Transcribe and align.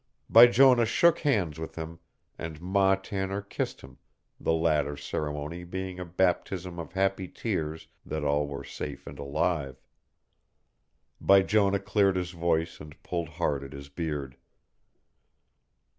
Bijonah 0.31 0.87
shook 0.87 1.19
hands 1.19 1.59
with 1.59 1.75
him, 1.75 1.99
and 2.35 2.59
Ma 2.59 2.95
Tanner 2.95 3.39
kissed 3.39 3.81
him, 3.81 3.99
the 4.39 4.51
latter 4.51 4.97
ceremony 4.97 5.63
being 5.63 5.99
a 5.99 6.05
baptism 6.05 6.79
of 6.79 6.93
happy 6.93 7.27
tears 7.27 7.87
that 8.03 8.23
all 8.23 8.47
were 8.47 8.63
safe 8.63 9.05
and 9.05 9.19
alive. 9.19 9.79
Bijonah 11.23 11.81
cleared 11.85 12.15
his 12.15 12.31
voice 12.31 12.79
and 12.79 12.97
pulled 13.03 13.29
hard 13.29 13.63
at 13.63 13.73
his 13.73 13.89
beard. 13.89 14.37